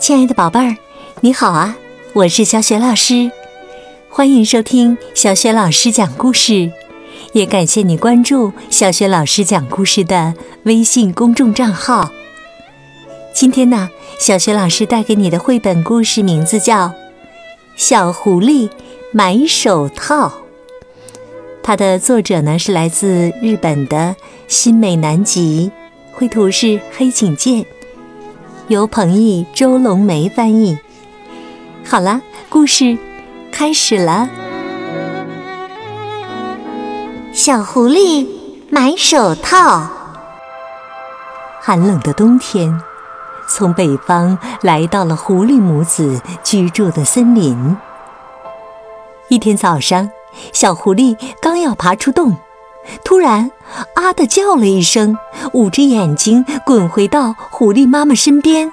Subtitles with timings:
[0.00, 0.76] 亲爱的宝贝儿，
[1.20, 1.76] 你好啊！
[2.12, 3.30] 我是小雪老师，
[4.08, 6.70] 欢迎收听小雪老师讲故事，
[7.32, 12.10] 也感谢你关注小雪老师讲故事的微信公众账号。
[13.34, 13.90] 今天呢，
[14.20, 16.86] 小雪老师带给你的绘本故事名字叫
[17.76, 18.70] 《小狐狸
[19.12, 20.28] 买手套》，
[21.60, 24.14] 它的作者呢是来自日本的
[24.46, 25.72] 新美南吉，
[26.12, 27.66] 绘图是黑井健。
[28.68, 30.78] 由彭毅、周龙梅翻译。
[31.86, 32.20] 好了，
[32.50, 32.98] 故事
[33.50, 34.28] 开始了。
[37.32, 38.28] 小狐狸
[38.68, 39.88] 买手套。
[41.62, 42.78] 寒冷的冬天，
[43.48, 47.74] 从北方来到了狐狸母子居住的森林。
[49.28, 50.10] 一天早上，
[50.52, 52.36] 小狐狸刚要爬出洞。
[53.04, 53.50] 突然，
[53.94, 55.16] 啊的叫了一声，
[55.52, 58.72] 捂着眼睛滚回到狐狸妈妈身边。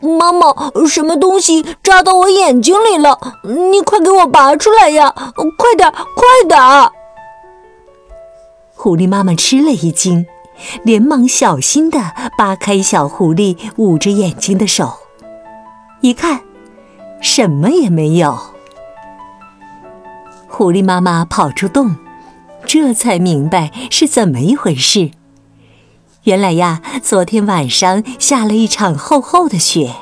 [0.00, 0.54] 妈妈，
[0.86, 3.18] 什么东西扎到我眼睛里了？
[3.42, 5.12] 你快给我拔出来呀！
[5.56, 6.90] 快点，快点！
[8.74, 10.26] 狐狸妈妈吃了一惊，
[10.84, 14.92] 连忙小心地扒开小狐狸捂着眼睛的手，
[16.02, 16.42] 一看，
[17.20, 18.38] 什么也没有。
[20.46, 21.96] 狐狸妈妈跑出洞。
[22.66, 25.12] 这才明白是怎么一回事。
[26.24, 29.94] 原来呀，昨天晚上下了一场厚厚的雪，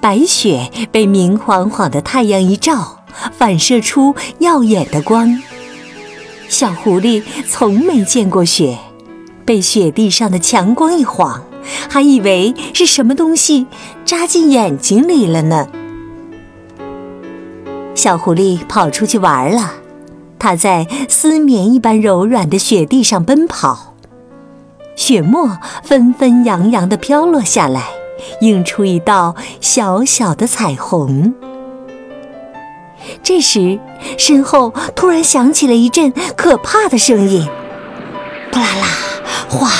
[0.00, 3.04] 白雪被明晃晃的太阳一照，
[3.38, 5.40] 反射出耀眼的光。
[6.48, 8.76] 小狐狸从没见过雪，
[9.44, 11.44] 被雪地上的强光一晃，
[11.88, 13.66] 还以为是什么东西
[14.04, 15.68] 扎进眼睛里了呢。
[17.94, 19.83] 小狐狸跑出去玩了。
[20.38, 23.94] 它在丝绵一般柔软的雪地上奔跑，
[24.94, 27.84] 雪沫纷纷扬扬地飘落下来，
[28.40, 31.34] 映出一道小小的彩虹。
[33.22, 33.78] 这时，
[34.16, 37.46] 身后突然响起了一阵可怕的声音
[38.50, 38.86] ：“扑啦啦，
[39.48, 39.70] 哗！”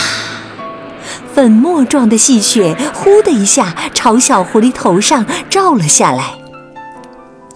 [1.35, 6.44] 粉末状的细雪“呼”的一下朝小狐狸头上照了下来。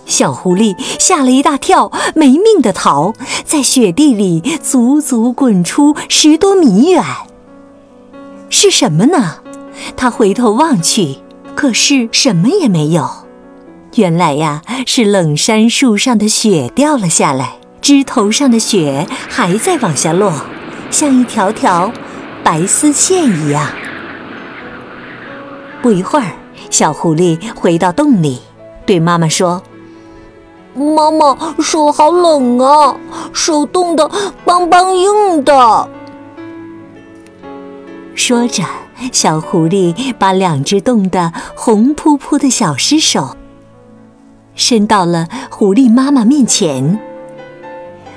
[0.09, 3.13] 小狐狸吓了一大跳，没命的逃，
[3.45, 7.05] 在雪地里足足滚出十多米远。
[8.51, 9.37] 是什么呢？
[9.97, 11.19] 他回头望去，
[11.55, 13.09] 可是什么也没有。
[13.95, 20.33] 原来呀，是冷杉树上的雪掉了下来，枝头上的雪还在往下落，
[20.91, 21.93] 像一条条
[22.43, 23.71] 白丝线一样。
[25.83, 26.33] 不一会儿，
[26.71, 28.41] 小狐狸回到洞里，
[28.87, 29.63] 对妈妈说。
[30.79, 32.97] 妈妈，手好冷啊，
[33.33, 34.09] 手冻得
[34.47, 35.89] 梆梆硬的。
[38.15, 38.65] 说着，
[39.13, 43.37] 小狐狸把两只冻得红扑扑的小尸手
[44.55, 46.99] 伸到了狐狸妈妈面前。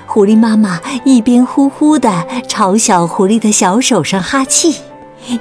[0.08, 4.82] 狐狸妈妈一边呼呼地朝小狐狸的小手上哈气，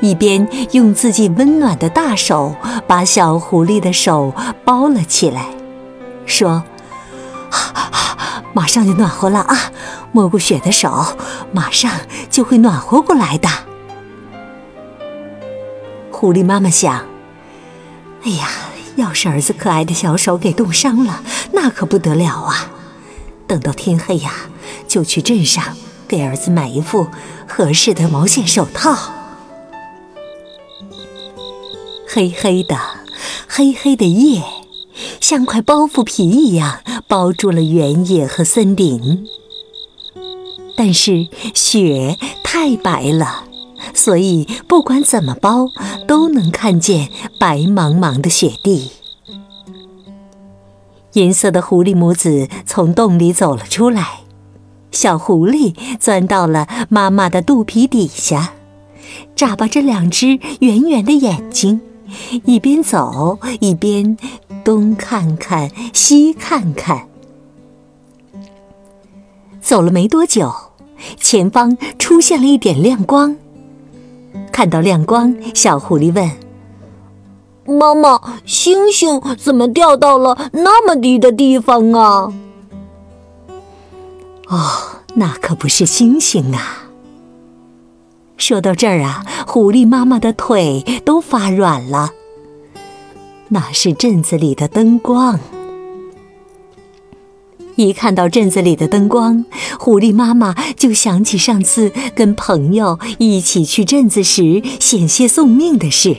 [0.00, 2.54] 一边用自己温暖的大手
[2.86, 4.32] 把小狐狸的手
[4.64, 5.46] 包了起来，
[6.26, 6.62] 说。
[8.52, 9.72] 马上就暖和了啊！
[10.12, 11.16] 摸过雪的手，
[11.52, 11.90] 马上
[12.28, 13.48] 就会暖和过来的。
[16.10, 17.06] 狐狸妈妈想：
[18.24, 18.48] 哎呀，
[18.96, 21.22] 要是儿子可爱的小手给冻伤了，
[21.52, 22.70] 那可不得了啊！
[23.46, 24.32] 等到天黑呀，
[24.86, 25.64] 就去镇上
[26.06, 27.06] 给儿子买一副
[27.48, 29.12] 合适的毛线手套。
[32.12, 32.76] 黑黑的，
[33.48, 34.42] 黑黑的夜，
[35.20, 36.80] 像块包袱皮一样。
[37.10, 39.26] 包住了原野和森林，
[40.76, 43.42] 但是雪太白了，
[43.92, 45.66] 所以不管怎么包，
[46.06, 47.08] 都能看见
[47.40, 48.92] 白茫茫的雪地。
[51.14, 54.20] 银色的狐狸母子从洞里走了出来，
[54.92, 58.52] 小狐狸钻到了妈妈的肚皮底下，
[59.34, 61.80] 眨巴着两只圆圆的眼睛，
[62.44, 64.16] 一边走一边。
[64.70, 67.08] 东看看，西看看，
[69.60, 70.54] 走了没多久，
[71.16, 73.36] 前方出现了一点亮光。
[74.52, 76.30] 看到亮光，小狐狸问
[77.66, 82.32] ：“妈妈，星星怎么掉到了那么低的地方啊
[84.46, 86.90] ？”“哦，那可不是星星啊。”
[88.38, 92.12] 说到这儿啊，狐狸妈妈的腿都发软了。
[93.52, 95.38] 那是镇子里的灯光。
[97.76, 99.44] 一看到镇子里的灯光，
[99.78, 106.16] 狐狸妈妈就想起上次跟朋友一起去镇子时险些送命的事。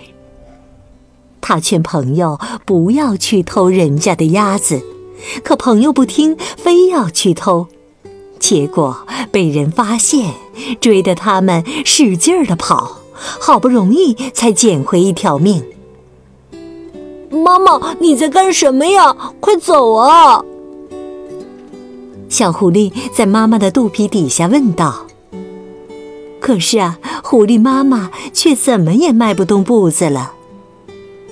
[1.40, 4.82] 他劝朋友不要去偷人家的鸭子，
[5.44, 7.68] 可朋友不听，非要去偷，
[8.40, 10.34] 结果被人发现，
[10.80, 15.64] 追得他们使劲儿的跑，好不容易才捡回一条命。
[17.32, 19.16] 妈妈，你在干什么呀？
[19.40, 20.44] 快走啊！
[22.28, 25.06] 小狐狸在妈妈的肚皮底下问道。
[26.40, 30.34] 可是啊，狐狸妈妈却怎么也迈不动步子了。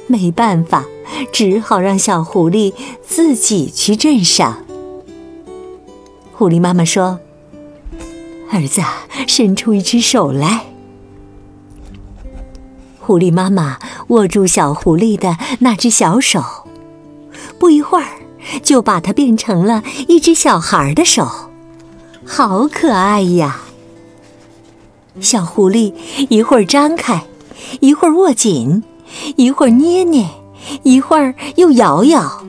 [0.07, 0.85] 没办法，
[1.31, 2.73] 只好让小狐狸
[3.05, 4.63] 自己去镇上。
[6.33, 7.19] 狐狸妈妈说
[8.51, 8.81] ：“儿子，
[9.27, 10.65] 伸出一只手来。”
[13.09, 13.79] 狐狸妈妈
[14.09, 16.43] 握住小狐狸的那只小手，
[17.57, 18.05] 不一会儿
[18.61, 21.27] 就把它变成了一只小孩的手，
[22.23, 23.61] 好可爱呀！
[25.19, 25.91] 小狐狸
[26.29, 27.25] 一会儿张开，
[27.79, 28.83] 一会儿握紧。
[29.37, 30.29] 一会儿捏捏，
[30.83, 32.43] 一会儿又摇摇。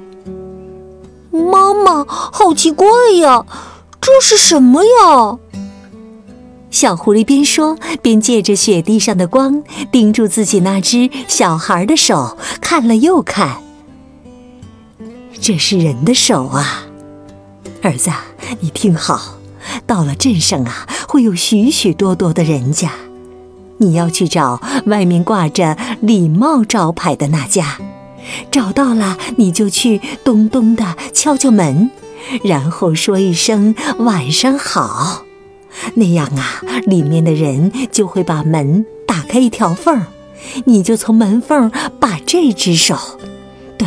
[1.30, 2.86] 妈妈，好奇怪
[3.18, 3.46] 呀，
[3.98, 5.38] 这是什么呀？
[6.70, 13.62] 小狐狸边说边借着雪地上的光，盯住自己那只小孩的手，看了又看。
[15.40, 16.84] 这是人的手啊，
[17.82, 18.10] 儿子，
[18.60, 19.38] 你听好，
[19.86, 22.92] 到了镇上啊，会有许许多多的人家。
[23.78, 27.78] 你要去找外面挂着礼貌招牌的那家，
[28.50, 31.90] 找到了你就去咚咚的敲敲门，
[32.44, 35.24] 然后说一声晚上好，
[35.94, 40.06] 那样啊，里面的人就会把门打开一条缝儿，
[40.64, 42.96] 你就从门缝把这只手，
[43.78, 43.86] 对，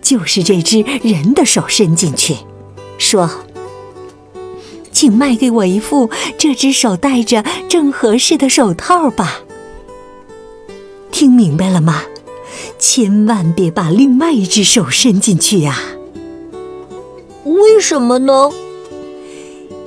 [0.00, 2.36] 就是这只人的手伸进去，
[2.98, 3.30] 说。
[4.92, 9.40] 请卖给我一副这只手戴着正合适的手套吧。
[11.10, 12.02] 听明白了吗？
[12.78, 15.76] 千万别把另外一只手伸进去呀！
[17.44, 18.50] 为什么呢？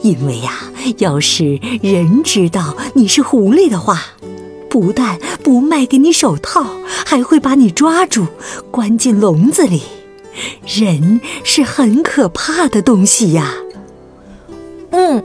[0.06, 4.00] 因为呀，要是人知道你是狐狸的话，
[4.70, 6.64] 不但不卖给你手套，
[7.08, 8.28] 还会把你抓住，
[8.70, 9.82] 关进笼子里。
[10.68, 13.56] 人是很可怕的东西呀。
[14.92, 15.24] 嗯，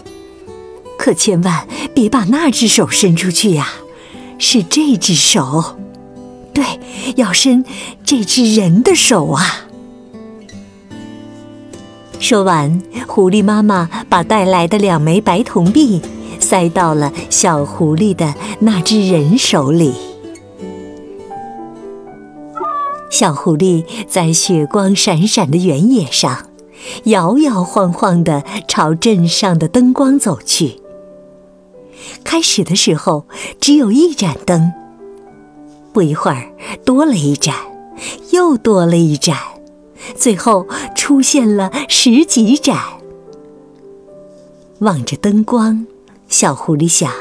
[0.97, 3.69] 可千万别把那只手伸出去呀，
[4.39, 5.77] 是这只手，
[6.55, 6.65] 对，
[7.17, 7.67] 要伸
[8.03, 9.67] 这只人的手啊。
[12.21, 16.01] 说完，狐狸妈妈把带来的两枚白铜币
[16.39, 19.95] 塞到了小狐狸的那只人手里。
[23.11, 26.47] 小狐狸在雪光闪闪的原野上。
[27.05, 30.81] 摇摇晃晃地朝镇上的灯光走去。
[32.25, 33.27] 开始的时候
[33.61, 34.73] 只有一盏灯，
[35.93, 36.51] 不一会儿
[36.85, 37.55] 多了一盏，
[38.33, 39.37] 又多了一盏，
[40.17, 42.79] 最后出现了十几盏。
[44.81, 45.87] 望着灯光，
[46.29, 47.13] 小狐狸想：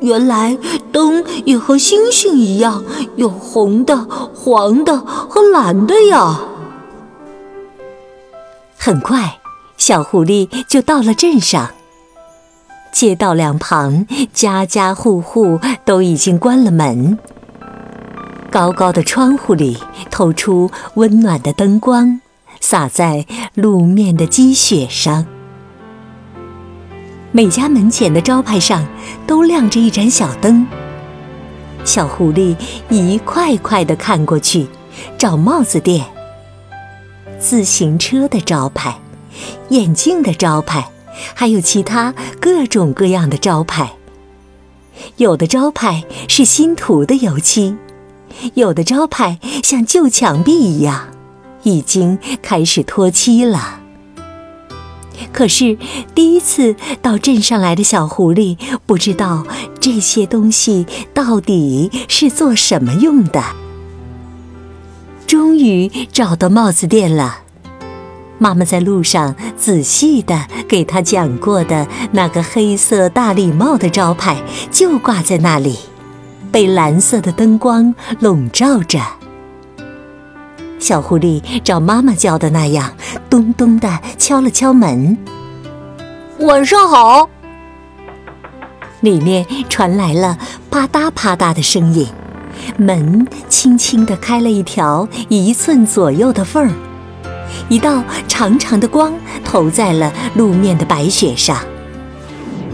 [0.00, 0.58] 原来
[0.92, 2.84] 灯也和星星一样，
[3.16, 3.96] 有红的、
[4.34, 6.40] 黄的和蓝的呀。
[8.76, 9.38] 很快，
[9.76, 11.70] 小狐狸就到了镇上。
[12.92, 17.18] 街道两旁，家家户户都已经关了门。
[18.52, 19.78] 高高的窗户里
[20.10, 22.20] 透出温暖的灯光，
[22.60, 25.24] 洒在路面的积雪上。
[27.30, 28.86] 每家门前的招牌上
[29.26, 30.66] 都亮着一盏小灯。
[31.82, 32.54] 小狐狸
[32.90, 34.66] 一块块地看过去，
[35.16, 36.04] 找帽子店。
[37.40, 38.98] 自行车的招牌，
[39.70, 40.90] 眼镜的招牌，
[41.34, 43.92] 还有其他各种各样的招牌。
[45.16, 47.74] 有的招牌是新涂的油漆，
[48.54, 51.08] 有的招牌像旧墙壁一样，
[51.62, 53.80] 已经开始脱漆了。
[55.32, 55.78] 可是
[56.14, 59.46] 第一次到镇上来的小狐狸不知道
[59.78, 63.42] 这些东西到底是做什么用的。
[65.26, 67.38] 终于找到帽子店了。
[68.38, 75.78] 妈妈在路上仔细的给他讲过的那个黑色大礼帽的招牌，就挂在那里，
[76.52, 79.00] 被蓝色的灯光笼罩着。
[80.78, 82.92] 小狐狸照妈妈教的那样，
[83.30, 85.16] 咚咚地敲了敲门。
[86.40, 87.28] 晚上好。
[89.00, 90.38] 里面传来了
[90.70, 92.06] 啪嗒啪嗒的声音。
[92.76, 96.72] 门轻轻地开了一条一寸左右的缝儿，
[97.68, 99.12] 一道长长的光
[99.44, 101.58] 投在了路面的白雪上。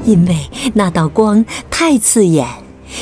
[0.04, 2.46] 因为那道光太刺眼，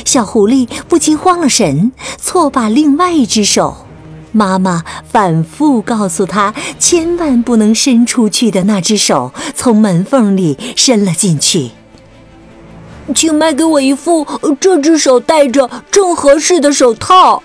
[0.04, 3.86] 小狐狸不禁慌了神，错把另外一只手。
[4.32, 11.70] 妈妈反复告诉他，千万不能伸出去的那只手，从门缝里伸了进去。
[13.14, 14.26] 请卖给我一副
[14.60, 17.42] 这只手戴着正合适的手套。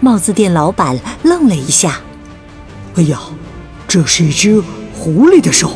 [0.00, 2.00] 帽子店老板愣了一下
[2.96, 3.20] ：“哎呀，
[3.88, 5.72] 这是一只狐狸的手。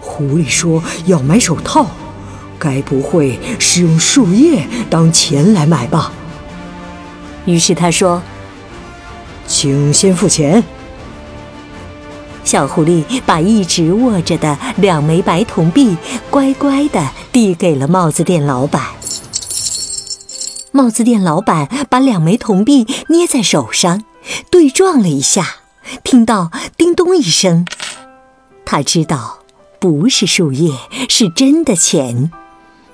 [0.00, 1.86] 狐狸说要买手套，
[2.58, 6.12] 该不会是用树叶当钱来买吧？”
[7.46, 8.22] 于是他说。
[9.48, 10.64] 请先付钱。
[12.42, 15.96] 小狐狸把一直握着的两枚白铜币
[16.30, 18.82] 乖乖地递给了帽子店老板。
[20.72, 24.02] 帽子店老板把两枚铜币捏在手上，
[24.50, 25.58] 对撞了一下，
[26.02, 27.64] 听到叮咚一声，
[28.64, 29.38] 他知道
[29.78, 30.72] 不是树叶，
[31.08, 32.32] 是真的钱，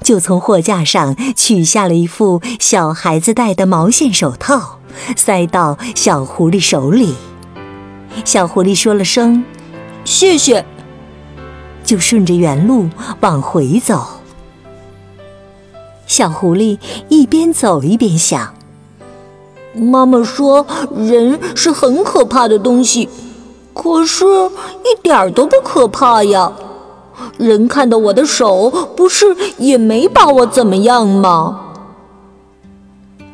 [0.02, 4.80] 就从货架上取下了一副小孩子戴的毛线手套。
[5.16, 7.14] 塞到小狐狸手里，
[8.26, 9.42] 小狐狸说了声
[10.04, 10.66] “谢谢”，
[11.82, 12.90] 就顺着原路
[13.21, 14.21] 往回走。
[16.06, 16.78] 小狐狸
[17.09, 18.54] 一边走一边想
[19.73, 23.09] ：“妈妈说人是很可怕的东西，
[23.73, 26.52] 可是一点都不可怕呀。
[27.38, 31.60] 人看到我的手，不是也没把我怎么样吗？”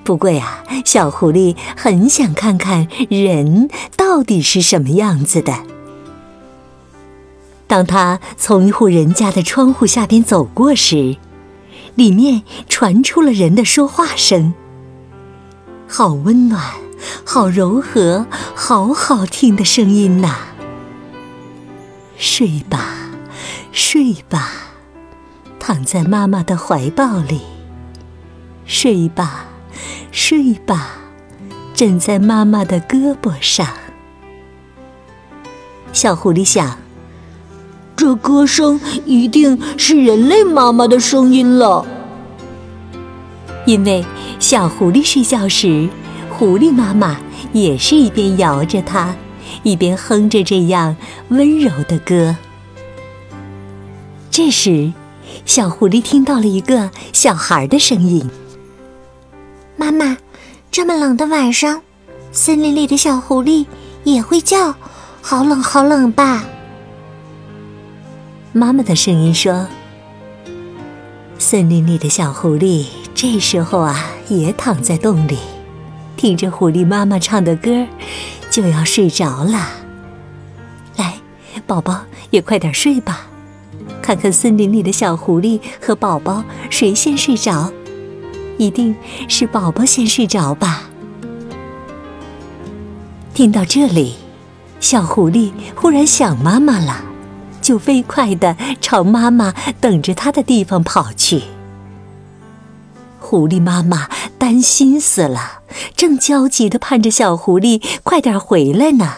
[0.04, 5.52] 不过呀，小狐狸很想看看人到底是什么样子的。
[7.66, 11.18] 当他从一户人家的窗户下边走过时，
[11.94, 14.54] 里面传出了人的说话声，
[15.86, 16.62] 好温暖，
[17.26, 18.24] 好柔和，
[18.54, 20.34] 好好听的声音呐！
[22.16, 22.94] 睡吧，
[23.80, 24.50] 睡吧，
[25.60, 27.42] 躺在妈妈的怀抱里，
[28.66, 29.44] 睡吧。
[30.10, 30.96] 睡吧，
[31.74, 33.68] 枕在妈妈的胳膊上。
[35.92, 36.76] 小狐狸想，
[37.94, 41.86] 这歌声一定是人类妈妈的声音了。
[43.64, 44.04] 因为
[44.40, 45.88] 小狐狸睡觉时，
[46.28, 47.20] 狐狸妈妈
[47.52, 49.14] 也是一边摇着它，
[49.62, 50.96] 一边哼着这样
[51.28, 52.34] 温柔的歌。
[54.38, 54.92] 这时，
[55.44, 58.30] 小狐狸听到了一个小孩的声音。
[59.76, 60.16] 妈妈，
[60.70, 61.82] 这么冷的晚上，
[62.30, 63.66] 森林里的小狐狸
[64.04, 64.76] 也会叫，
[65.20, 66.44] 好冷好冷吧？
[68.52, 69.66] 妈妈的声音说
[71.40, 75.36] ：“森林里的小狐狸这时候啊，也躺在洞里，
[76.16, 77.84] 听着狐狸妈妈唱的歌，
[78.52, 79.68] 就要睡着了。
[80.96, 81.14] 来，
[81.66, 83.26] 宝宝也快点睡吧，
[84.08, 87.70] 看看森林里的小狐狸和宝宝谁先睡着。”
[88.56, 88.96] 一定
[89.28, 90.84] 是宝宝先睡着吧。
[93.34, 94.14] 听到这里，
[94.80, 97.04] 小狐狸忽然想妈妈了，
[97.60, 101.42] 就飞快地朝妈妈等着它的地方跑去。
[103.20, 105.60] 狐狸妈妈担心死了，
[105.94, 109.12] 正焦急地盼着小狐狸快点回来呢。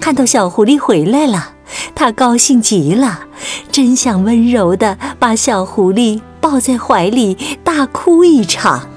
[0.00, 1.52] 看到小狐狸回来了，
[1.94, 3.26] 它高兴极了，
[3.70, 6.20] 真想温柔的把小狐狸。
[6.40, 8.88] 抱在怀里大哭一场。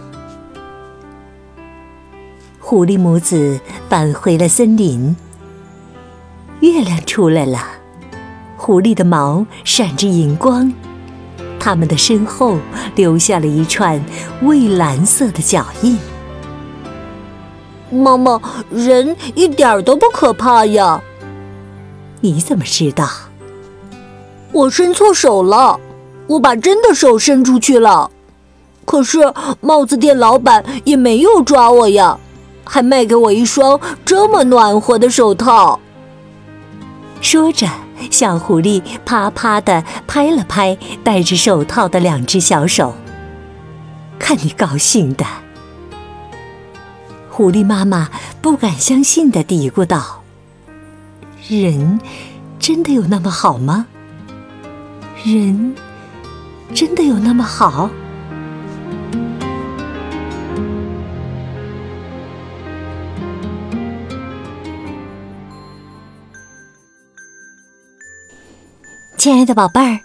[2.60, 5.17] 狐狸母子返回了森林。
[6.62, 7.60] 月亮出来了，
[8.55, 10.71] 狐狸的毛闪着银光，
[11.60, 12.57] 它们的身后
[12.95, 14.01] 留下了一串
[14.43, 15.98] 蔚蓝色的脚印。
[17.89, 21.01] 妈妈，人一点都不可怕呀！
[22.21, 23.10] 你怎么知道？
[24.51, 25.79] 我伸错手了。
[26.27, 28.10] 我把真的手伸出去了，
[28.86, 32.17] 可是帽子店老板也没有抓我呀，
[32.63, 35.79] 还卖给我一双这么暖和的手套。
[37.20, 37.67] 说着，
[38.10, 42.96] 小狐狸啪啪地拍了拍戴着手套的两只小手，
[44.17, 45.25] 看你高兴的。
[47.29, 48.10] 狐狸妈妈
[48.41, 50.22] 不敢相信地嘀咕道
[51.50, 52.00] ：“人
[52.58, 53.88] 真的有那么好吗？
[55.23, 55.75] 人？”
[56.73, 57.89] 真的有那么好？
[69.17, 69.99] 亲爱的宝贝儿，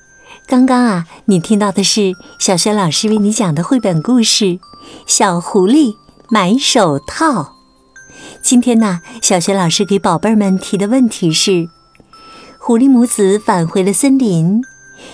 [0.46, 4.44] 刚刚啊，你听到的是小轩老师为你讲的绘本故事
[5.06, 5.94] 《小狐狸
[6.28, 7.42] 买手套》。
[8.42, 11.68] 今天呢，小轩老师给宝贝儿们提的问题是：
[12.58, 14.62] 狐狸母子返回了森林。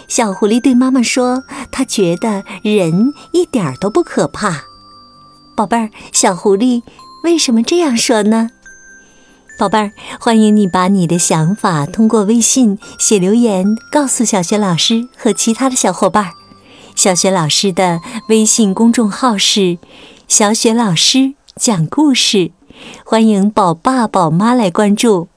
[0.08, 4.64] 小狐狸对妈妈说：“它觉得人一点儿都不可怕。”
[5.56, 6.82] 宝贝儿，小狐狸
[7.24, 8.50] 为什么这样说呢？
[9.58, 16.32] 宝贝儿，欢迎你把你的想法通过微信写留言告诉小雪老师和其他的小伙伴。
[16.94, 19.78] 小雪老师的微信公众号是
[20.28, 22.50] “小雪老师讲故事”，
[23.04, 25.28] 欢迎宝爸宝妈来关注。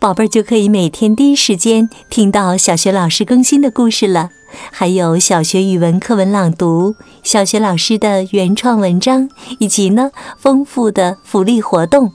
[0.00, 4.30] 宝贝儿就可以每天第一时间听到小学老师更新的故事了，
[4.72, 9.28] 还有小学语文课文朗读、小学老师的原创文章，
[9.58, 12.14] 以及呢丰富的福利活动。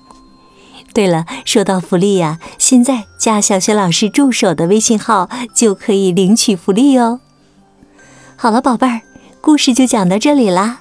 [0.96, 7.20] 对了，说到福利呀，现在加小学老师助手的微信号就可以领取福利哦。
[8.36, 9.02] 好了，宝贝儿，
[9.42, 10.80] 故事就讲到这里啦。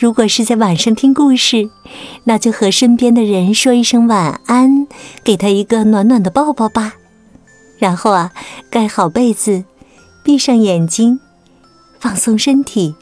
[0.00, 1.68] 如果是在晚上听故事，
[2.24, 4.86] 那就和身边的人说一声晚安，
[5.22, 6.94] 给他一个暖暖的抱抱吧。
[7.78, 8.32] 然后啊，
[8.70, 9.64] 盖好被子，
[10.24, 11.20] 闭上眼睛，
[11.98, 12.94] 放松身体。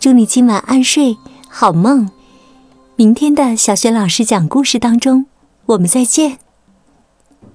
[0.00, 2.08] 祝你今晚安睡，好梦。
[2.96, 5.26] 明天的小学老师讲故事当中，
[5.66, 6.38] 我们再见。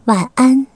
[0.05, 0.67] 晚安。